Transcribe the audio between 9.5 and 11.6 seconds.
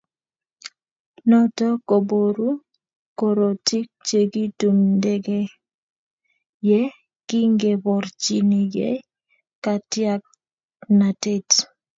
katyaknatet.